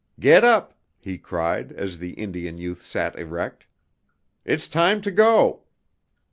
[0.19, 3.67] "Get up!" he cried, as the Indian youth sat erect.
[4.43, 5.65] "It's time to go!"